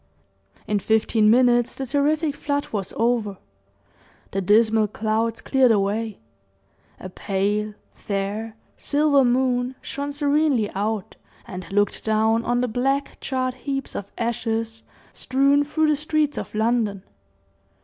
[0.65, 3.37] In fifteen minutes the terrific flood was over;
[4.31, 6.17] the dismal clouds cleared away,
[6.99, 13.53] a pale, fair, silver moon shone serenely out, and looked down on the black, charred
[13.53, 14.81] heaps of ashes
[15.13, 17.03] strewn through the streets of London.